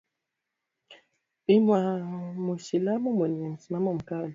[1.47, 4.29] i mwisilamu mwenye msimamo mkali